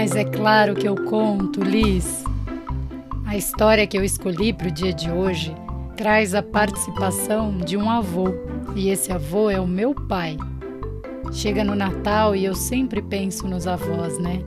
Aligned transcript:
Mas 0.00 0.16
é 0.16 0.24
claro 0.24 0.74
que 0.74 0.88
eu 0.88 0.94
conto, 0.94 1.62
Liz. 1.62 2.24
A 3.26 3.36
história 3.36 3.86
que 3.86 3.98
eu 3.98 4.02
escolhi 4.02 4.50
para 4.50 4.68
o 4.68 4.70
dia 4.70 4.94
de 4.94 5.10
hoje 5.10 5.54
traz 5.94 6.34
a 6.34 6.42
participação 6.42 7.58
de 7.58 7.76
um 7.76 7.90
avô, 7.90 8.28
e 8.74 8.88
esse 8.88 9.12
avô 9.12 9.50
é 9.50 9.60
o 9.60 9.66
meu 9.66 9.94
pai. 9.94 10.38
Chega 11.34 11.62
no 11.62 11.74
Natal 11.74 12.34
e 12.34 12.46
eu 12.46 12.54
sempre 12.54 13.02
penso 13.02 13.46
nos 13.46 13.66
avós, 13.66 14.18
né? 14.18 14.42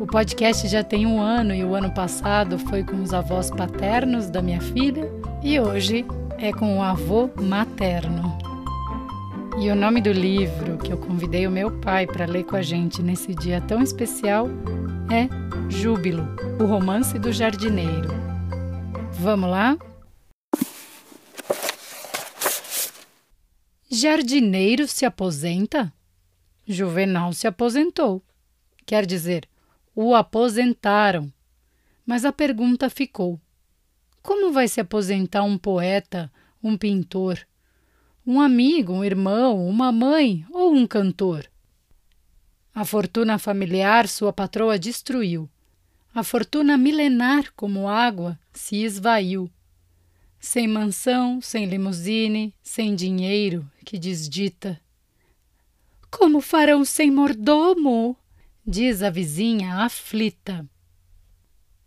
O 0.00 0.04
podcast 0.04 0.66
já 0.66 0.82
tem 0.82 1.06
um 1.06 1.20
ano 1.20 1.54
e 1.54 1.62
o 1.62 1.76
ano 1.76 1.94
passado 1.94 2.58
foi 2.58 2.82
com 2.82 3.00
os 3.00 3.14
avós 3.14 3.52
paternos 3.52 4.28
da 4.28 4.42
minha 4.42 4.60
filha 4.60 5.08
e 5.44 5.60
hoje 5.60 6.04
é 6.38 6.52
com 6.52 6.76
o 6.76 6.82
avô 6.82 7.30
materno. 7.40 8.36
E 9.60 9.70
o 9.70 9.76
nome 9.76 10.00
do 10.00 10.12
livro 10.12 10.76
que 10.76 10.92
eu 10.92 10.98
convidei 10.98 11.46
o 11.46 11.50
meu 11.50 11.70
pai 11.70 12.04
para 12.04 12.26
ler 12.26 12.44
com 12.44 12.56
a 12.56 12.62
gente 12.62 13.00
nesse 13.00 13.34
dia 13.34 13.60
tão 13.60 13.80
especial 13.82 14.48
é 15.10 15.28
Júbilo, 15.70 16.28
o 16.60 16.66
romance 16.66 17.18
do 17.18 17.32
jardineiro. 17.32 18.08
Vamos 19.12 19.50
lá? 19.50 19.76
Jardineiro 23.90 24.86
se 24.86 25.06
aposenta? 25.06 25.92
Juvenal 26.66 27.32
se 27.32 27.46
aposentou. 27.46 28.22
Quer 28.84 29.06
dizer, 29.06 29.48
o 29.94 30.14
aposentaram. 30.14 31.32
Mas 32.04 32.26
a 32.26 32.32
pergunta 32.32 32.90
ficou: 32.90 33.40
como 34.22 34.52
vai 34.52 34.68
se 34.68 34.78
aposentar 34.78 35.42
um 35.42 35.56
poeta, 35.56 36.30
um 36.62 36.76
pintor, 36.76 37.38
um 38.26 38.42
amigo, 38.42 38.92
um 38.92 39.04
irmão, 39.04 39.66
uma 39.66 39.90
mãe 39.90 40.44
ou 40.50 40.74
um 40.74 40.86
cantor? 40.86 41.48
A 42.78 42.84
fortuna 42.84 43.40
familiar 43.40 44.06
sua 44.06 44.32
patroa 44.32 44.78
destruiu. 44.78 45.50
A 46.14 46.22
fortuna 46.22 46.78
milenar 46.78 47.52
como 47.56 47.88
água 47.88 48.38
se 48.52 48.84
esvaiu. 48.84 49.50
Sem 50.38 50.68
mansão, 50.68 51.40
sem 51.40 51.66
limusine, 51.66 52.54
sem 52.62 52.94
dinheiro 52.94 53.68
que 53.84 53.98
desdita 53.98 54.80
como 56.08 56.40
farão 56.40 56.84
sem 56.84 57.10
mordomo? 57.10 58.16
diz 58.64 59.02
a 59.02 59.10
vizinha 59.10 59.74
aflita. 59.82 60.64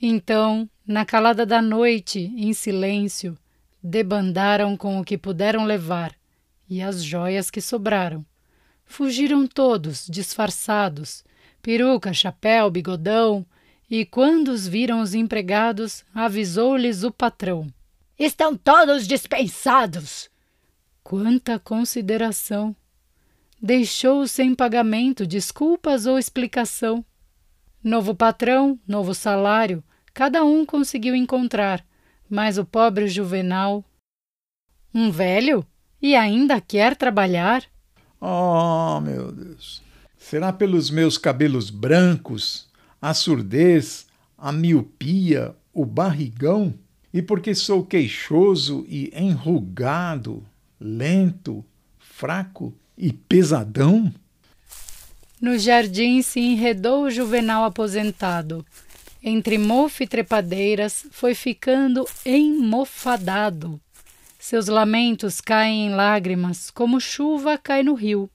Então, 0.00 0.66
na 0.86 1.04
calada 1.04 1.44
da 1.44 1.60
noite, 1.60 2.32
em 2.34 2.54
silêncio, 2.54 3.36
debandaram 3.82 4.74
com 4.74 4.98
o 4.98 5.04
que 5.04 5.18
puderam 5.18 5.66
levar 5.66 6.14
e 6.66 6.80
as 6.80 7.04
joias 7.04 7.50
que 7.50 7.60
sobraram. 7.60 8.24
Fugiram 8.88 9.46
todos, 9.46 10.06
disfarçados, 10.08 11.22
peruca, 11.62 12.12
chapéu, 12.12 12.68
bigodão, 12.70 13.46
e 13.88 14.04
quando 14.04 14.48
os 14.48 14.66
viram 14.66 15.00
os 15.00 15.14
empregados, 15.14 16.04
avisou-lhes 16.12 17.04
o 17.04 17.12
patrão: 17.12 17.72
Estão 18.18 18.56
todos 18.56 19.06
dispensados! 19.06 20.28
Quanta 21.04 21.58
consideração! 21.60 22.74
deixou 23.60 24.26
sem 24.26 24.54
pagamento 24.54 25.26
desculpas 25.26 26.06
ou 26.06 26.18
explicação. 26.18 27.04
Novo 27.82 28.14
patrão, 28.14 28.78
novo 28.86 29.14
salário, 29.14 29.82
cada 30.14 30.44
um 30.44 30.64
conseguiu 30.64 31.14
encontrar, 31.14 31.84
mas 32.28 32.58
o 32.58 32.64
pobre 32.64 33.08
Juvenal. 33.08 33.84
Um 34.94 35.10
velho? 35.10 35.66
E 36.00 36.14
ainda 36.14 36.60
quer 36.60 36.96
trabalhar? 36.96 37.64
Oh, 38.20 39.00
meu 39.00 39.30
Deus! 39.32 39.82
Será 40.16 40.52
pelos 40.52 40.90
meus 40.90 41.16
cabelos 41.16 41.70
brancos, 41.70 42.68
a 43.00 43.14
surdez, 43.14 44.06
a 44.36 44.52
miopia, 44.52 45.54
o 45.72 45.86
barrigão? 45.86 46.74
E 47.12 47.22
porque 47.22 47.54
sou 47.54 47.84
queixoso 47.84 48.84
e 48.88 49.10
enrugado, 49.16 50.44
lento, 50.80 51.64
fraco? 51.98 52.74
e 52.98 53.12
pesadão? 53.12 54.12
No 55.40 55.56
jardim 55.56 56.20
se 56.20 56.40
enredou 56.40 57.04
o 57.04 57.10
juvenal 57.10 57.64
aposentado. 57.64 58.66
Entre 59.22 59.56
mofo 59.56 60.02
e 60.02 60.06
trepadeiras 60.06 61.06
foi 61.12 61.34
ficando 61.34 62.04
enmofadado. 62.26 63.80
Seus 64.48 64.66
lamentos 64.66 65.42
caem 65.42 65.88
em 65.88 65.94
lágrimas, 65.94 66.70
como 66.70 66.98
chuva 66.98 67.58
cai 67.58 67.82
no 67.82 67.92
rio. 67.92 68.30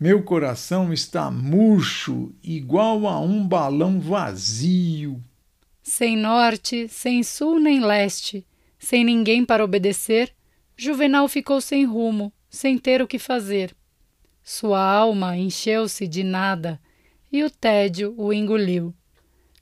Meu 0.00 0.22
coração 0.22 0.90
está 0.90 1.30
murcho, 1.30 2.32
igual 2.42 3.06
a 3.06 3.20
um 3.20 3.46
balão 3.46 4.00
vazio. 4.00 5.22
Sem 5.82 6.16
norte, 6.16 6.88
sem 6.88 7.22
sul 7.22 7.60
nem 7.60 7.78
leste, 7.78 8.46
sem 8.78 9.04
ninguém 9.04 9.44
para 9.44 9.62
obedecer, 9.62 10.32
Juvenal 10.78 11.28
ficou 11.28 11.60
sem 11.60 11.84
rumo, 11.84 12.32
sem 12.48 12.78
ter 12.78 13.02
o 13.02 13.06
que 13.06 13.18
fazer. 13.18 13.76
Sua 14.42 14.82
alma 14.82 15.36
encheu-se 15.36 16.08
de 16.08 16.24
nada 16.24 16.80
e 17.30 17.44
o 17.44 17.50
tédio 17.50 18.14
o 18.16 18.32
engoliu. 18.32 18.94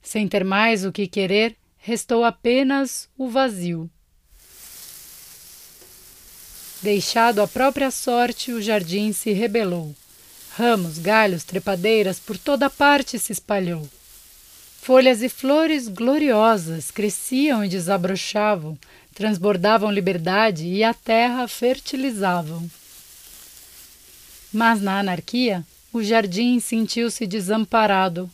Sem 0.01 0.29
ter 0.29 0.45
mais 0.45 0.85
o 0.85 0.93
que 0.93 1.09
querer, 1.09 1.57
restou 1.77 2.23
apenas 2.23 3.11
o 3.19 3.29
vazio. 3.29 3.91
Deixado 6.81 7.43
à 7.43 7.49
própria 7.49 7.91
sorte, 7.91 8.53
o 8.53 8.63
jardim 8.63 9.13
se 9.13 9.33
rebelou. 9.33 9.95
Ramos, 10.57 10.99
galhos, 10.99 11.43
trepadeiras 11.43 12.21
por 12.21 12.39
toda 12.39 12.71
parte 12.71 13.19
se 13.19 13.33
espalhou. 13.33 13.89
Folhas 14.81 15.23
e 15.23 15.29
flores 15.29 15.89
gloriosas 15.89 16.91
cresciam 16.91 17.65
e 17.65 17.69
desabrochavam, 17.69 18.79
transbordavam 19.13 19.91
liberdade 19.91 20.67
e 20.67 20.85
a 20.85 20.95
terra 20.95 21.49
fertilizavam. 21.49 22.71
Mas 24.53 24.81
na 24.81 25.01
anarquia, 25.01 25.67
o 25.93 26.03
jardim 26.03 26.61
sentiu-se 26.61 27.27
desamparado. 27.27 28.31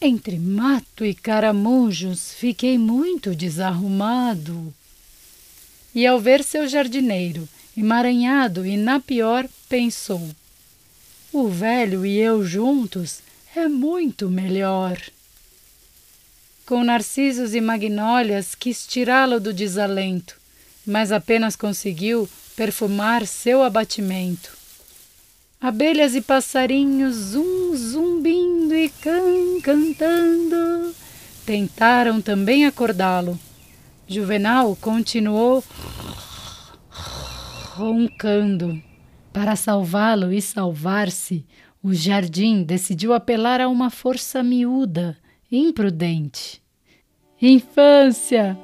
Entre 0.00 0.38
mato 0.38 1.04
e 1.04 1.14
caramujos 1.14 2.32
fiquei 2.32 2.76
muito 2.78 3.34
desarrumado. 3.34 4.74
E 5.94 6.06
ao 6.06 6.18
ver 6.18 6.42
seu 6.42 6.66
jardineiro, 6.66 7.48
emaranhado 7.76 8.66
e 8.66 8.76
na 8.76 8.98
pior, 8.98 9.46
pensou: 9.68 10.26
O 11.32 11.48
velho 11.48 12.06
e 12.06 12.18
eu 12.18 12.44
juntos 12.44 13.20
é 13.54 13.68
muito 13.68 14.30
melhor. 14.30 14.98
Com 16.64 16.82
narcisos 16.82 17.54
e 17.54 17.60
magnólias 17.60 18.54
quis 18.54 18.86
tirá-lo 18.86 19.38
do 19.38 19.52
desalento, 19.52 20.36
mas 20.86 21.12
apenas 21.12 21.56
conseguiu 21.56 22.28
perfumar 22.56 23.26
seu 23.26 23.62
abatimento. 23.62 24.56
Abelhas 25.60 26.14
e 26.14 26.20
passarinhos 26.20 27.14
zum 27.14 27.76
zumbindo 27.76 28.74
e 28.74 28.88
can 28.88 29.60
cantando 29.62 30.94
tentaram 31.44 32.20
também 32.20 32.66
acordá-lo. 32.66 33.38
Juvenal 34.12 34.76
continuou 34.76 35.64
roncando. 37.74 38.78
Para 39.32 39.56
salvá-lo 39.56 40.30
e 40.30 40.42
salvar-se, 40.42 41.46
o 41.82 41.94
jardim 41.94 42.62
decidiu 42.62 43.14
apelar 43.14 43.58
a 43.58 43.68
uma 43.68 43.88
força 43.88 44.42
miúda, 44.42 45.16
imprudente. 45.50 46.62
Infância, 47.40 48.58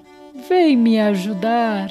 vem 0.47 0.76
me 0.76 1.00
ajudar. 1.00 1.88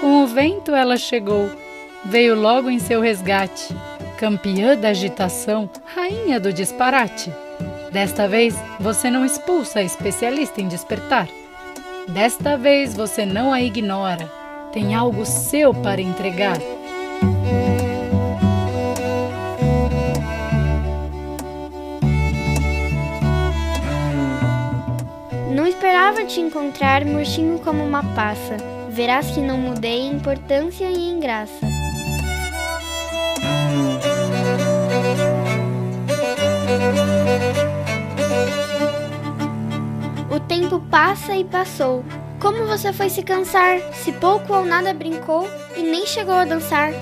Com 0.00 0.22
o 0.22 0.26
vento 0.28 0.72
ela 0.72 0.96
chegou, 0.96 1.50
veio 2.04 2.40
logo 2.40 2.70
em 2.70 2.78
seu 2.78 3.00
resgate, 3.00 3.74
campeã 4.20 4.76
da 4.76 4.90
agitação, 4.90 5.68
rainha 5.84 6.38
do 6.38 6.52
disparate. 6.52 7.32
Desta 7.94 8.26
vez 8.26 8.56
você 8.80 9.08
não 9.08 9.24
expulsa 9.24 9.78
a 9.78 9.82
especialista 9.84 10.60
em 10.60 10.66
despertar. 10.66 11.28
Desta 12.08 12.56
vez 12.56 12.92
você 12.92 13.24
não 13.24 13.52
a 13.52 13.62
ignora, 13.62 14.28
tem 14.72 14.96
algo 14.96 15.24
seu 15.24 15.72
para 15.72 16.00
entregar. 16.00 16.58
Não 25.54 25.64
esperava 25.64 26.24
te 26.24 26.40
encontrar 26.40 27.04
murchinho 27.04 27.60
como 27.60 27.84
uma 27.84 28.02
passa 28.16 28.56
verás 28.94 29.28
que 29.32 29.40
não 29.40 29.58
mudei 29.58 30.02
em 30.02 30.14
importância 30.14 30.88
e 30.88 31.10
em 31.10 31.18
graça. 31.18 31.73
tempo 40.46 40.80
passa 40.90 41.34
e 41.36 41.44
passou. 41.44 42.04
Como 42.40 42.66
você 42.66 42.92
foi 42.92 43.08
se 43.08 43.22
cansar, 43.22 43.78
se 43.92 44.12
pouco 44.12 44.52
ou 44.52 44.64
nada 44.64 44.92
brincou 44.92 45.48
e 45.76 45.82
nem 45.82 46.06
chegou 46.06 46.34
a 46.34 46.44
dançar? 46.44 46.92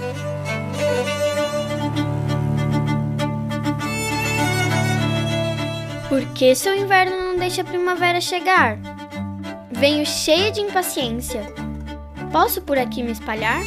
Por 6.09 6.25
que 6.35 6.55
seu 6.55 6.77
inverno 6.77 7.17
não 7.17 7.37
deixa 7.39 7.63
a 7.63 7.65
primavera 7.65 8.21
chegar? 8.21 8.79
Venho 9.71 10.05
cheia 10.05 10.51
de 10.51 10.61
impaciência. 10.61 11.43
Posso 12.31 12.63
por 12.63 12.79
aqui 12.79 13.03
me 13.03 13.13
espalhar? 13.13 13.63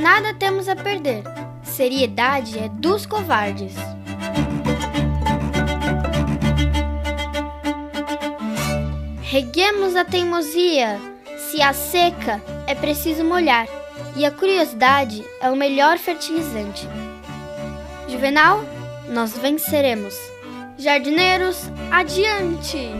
Nada 0.00 0.32
temos 0.34 0.68
a 0.68 0.76
perder. 0.76 1.22
Seriedade 1.62 2.58
é 2.58 2.68
dos 2.68 3.04
covardes. 3.04 3.74
Reguemos 9.30 9.94
a 9.94 10.04
teimosia. 10.04 11.00
Se 11.38 11.62
há 11.62 11.72
seca, 11.72 12.42
é 12.66 12.74
preciso 12.74 13.22
molhar. 13.22 13.68
E 14.16 14.26
a 14.26 14.30
curiosidade 14.32 15.24
é 15.40 15.48
o 15.48 15.54
melhor 15.54 15.98
fertilizante. 15.98 16.84
Juvenal, 18.08 18.64
nós 19.08 19.38
venceremos. 19.38 20.16
Jardineiros, 20.76 21.70
adiante! 21.92 22.90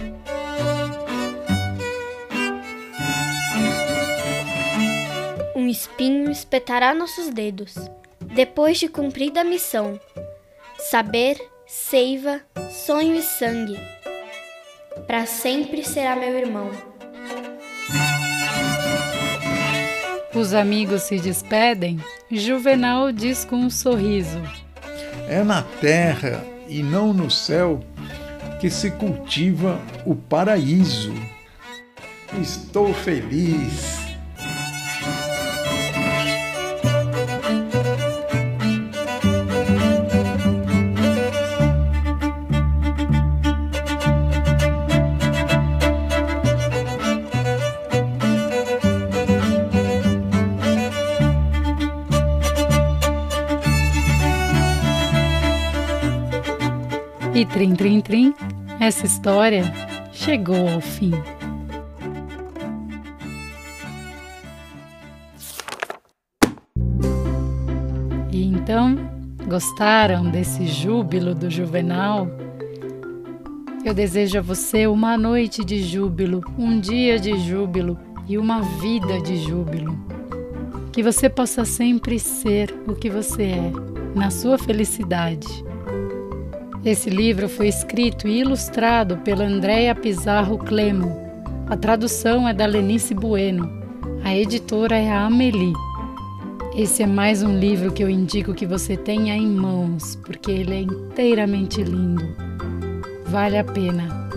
Um 5.57 5.67
espinho 5.67 6.31
espetará 6.31 6.95
nossos 6.95 7.29
dedos, 7.31 7.75
depois 8.21 8.79
de 8.79 8.87
cumprida 8.87 9.41
a 9.41 9.45
missão. 9.45 9.99
Saber, 10.79 11.45
seiva, 11.67 12.41
sonho 12.71 13.17
e 13.17 13.23
sangue. 13.23 14.00
Para 15.07 15.27
sempre 15.27 15.85
será 15.85 16.17
meu 16.17 16.37
irmão. 16.37 16.71
Os 20.35 20.55
amigos 20.55 21.03
se 21.03 21.19
despedem. 21.19 21.99
Juvenal 22.31 23.13
diz 23.13 23.45
com 23.45 23.57
um 23.57 23.71
sorriso: 23.71 24.41
É 25.29 25.43
na 25.43 25.63
terra 25.63 26.45
e 26.69 26.83
não 26.83 27.13
no 27.13 27.31
céu 27.31 27.81
que 28.61 28.71
se 28.71 28.91
cultiva 28.93 29.81
o 30.07 30.15
paraíso. 30.15 31.13
Estou 32.41 32.95
feliz. 32.95 34.00
E 57.33 57.47
trim, 57.47 57.77
trim, 57.77 58.01
trim, 58.01 58.35
essa 58.81 59.07
história 59.07 59.63
chegou 60.13 60.69
ao 60.69 60.81
fim. 60.81 61.13
E 68.33 68.45
então, 68.45 68.97
gostaram 69.47 70.29
desse 70.29 70.67
júbilo 70.67 71.33
do 71.33 71.49
Juvenal? 71.49 72.27
Eu 73.85 73.95
desejo 73.95 74.39
a 74.39 74.43
você 74.43 74.89
uma 74.89 75.17
noite 75.17 75.65
de 75.65 75.81
júbilo, 75.85 76.43
um 76.59 76.81
dia 76.81 77.17
de 77.17 77.39
júbilo 77.39 77.97
e 78.29 78.37
uma 78.37 78.61
vida 78.61 79.21
de 79.21 79.37
júbilo. 79.37 79.97
Que 80.93 81.01
você 81.01 81.29
possa 81.29 81.65
sempre 81.65 82.19
ser 82.19 82.75
o 82.89 82.95
que 82.95 83.09
você 83.09 83.45
é, 83.45 83.73
na 84.17 84.31
sua 84.31 84.59
felicidade. 84.59 85.70
Esse 86.83 87.11
livro 87.11 87.47
foi 87.47 87.69
escrito 87.69 88.27
e 88.27 88.41
ilustrado 88.41 89.19
pela 89.19 89.45
Andréa 89.45 89.95
Pizarro 89.95 90.57
Clemo. 90.57 91.15
A 91.69 91.77
tradução 91.77 92.49
é 92.49 92.55
da 92.55 92.65
Lenice 92.65 93.13
Bueno. 93.13 93.71
A 94.25 94.35
editora 94.35 94.97
é 94.97 95.11
a 95.11 95.27
Amélie. 95.27 95.75
Esse 96.75 97.03
é 97.03 97.07
mais 97.07 97.43
um 97.43 97.59
livro 97.59 97.93
que 97.93 98.03
eu 98.03 98.09
indico 98.09 98.55
que 98.55 98.65
você 98.65 98.97
tenha 98.97 99.37
em 99.37 99.47
mãos, 99.47 100.17
porque 100.25 100.51
ele 100.51 100.75
é 100.75 100.81
inteiramente 100.81 101.83
lindo. 101.83 102.25
Vale 103.27 103.59
a 103.59 103.65
pena. 103.65 104.31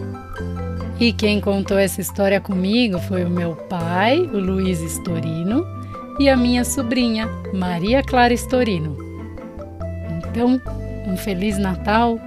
E 1.00 1.14
quem 1.14 1.40
contou 1.40 1.78
essa 1.78 2.02
história 2.02 2.42
comigo 2.42 3.00
foi 3.00 3.24
o 3.24 3.30
meu 3.30 3.56
pai, 3.56 4.20
o 4.20 4.38
Luiz 4.38 4.82
Storino, 4.82 5.66
e 6.20 6.28
a 6.28 6.36
minha 6.36 6.66
sobrinha, 6.66 7.26
Maria 7.54 8.04
Clara 8.04 8.34
Storino. 8.34 8.98
Então, 10.18 10.62
um 11.08 11.16
Feliz 11.16 11.58
Natal, 11.58 12.20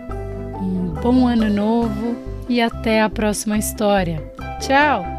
um 0.61 0.95
bom 1.03 1.27
Ano 1.27 1.49
Novo 1.49 2.17
e 2.49 2.61
até 2.61 3.03
a 3.03 3.11
próxima 3.11 3.59
história. 3.59 4.23
Tchau! 4.61 5.16